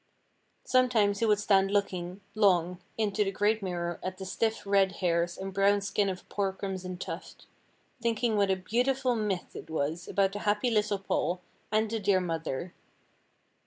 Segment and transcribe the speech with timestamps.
[0.63, 5.37] Sometimes he would stand looking long into the great mirror, at the stiff, red hairs
[5.37, 7.45] and brown skin of poor Crimson Tuft,
[8.01, 11.39] thinking what a beautiful myth it was, about the happy little Paul,
[11.71, 12.73] and the dear mother.